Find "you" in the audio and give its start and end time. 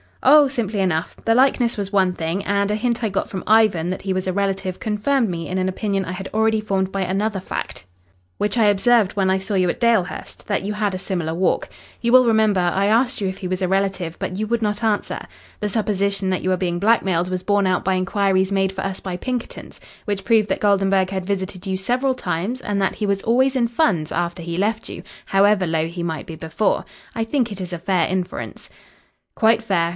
9.55-9.67, 10.63-10.73, 12.01-12.11, 13.19-13.27, 14.37-14.45, 16.43-16.49, 21.65-21.77, 24.89-25.01